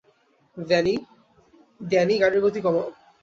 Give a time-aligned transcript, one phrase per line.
[0.57, 2.87] Danny, গাড়ির গতি কমাও।